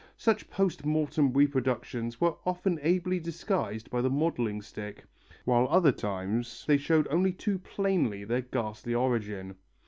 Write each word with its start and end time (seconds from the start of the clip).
Such 0.17 0.49
post 0.49 0.83
mortem 0.83 1.31
reproductions 1.31 2.19
were 2.19 2.33
often 2.43 2.79
ably 2.81 3.19
disguised 3.19 3.91
by 3.91 4.01
the 4.01 4.09
modelling 4.09 4.63
stick, 4.63 5.03
while 5.45 5.65
at 5.65 5.69
other 5.69 5.91
times 5.91 6.65
they 6.65 6.77
showed 6.77 7.07
only 7.11 7.31
too 7.33 7.59
plainly 7.59 8.23
their 8.23 8.41
ghastly 8.41 8.95
origin. 8.95 9.57